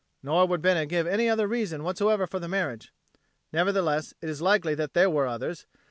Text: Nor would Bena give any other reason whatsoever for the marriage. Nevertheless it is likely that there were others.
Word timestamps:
Nor 0.23 0.47
would 0.47 0.63
Bena 0.63 0.87
give 0.87 1.05
any 1.05 1.29
other 1.29 1.47
reason 1.47 1.83
whatsoever 1.83 2.25
for 2.25 2.39
the 2.39 2.47
marriage. 2.47 2.91
Nevertheless 3.53 4.15
it 4.19 4.29
is 4.29 4.41
likely 4.41 4.73
that 4.73 4.95
there 4.95 5.11
were 5.11 5.27
others. 5.27 5.67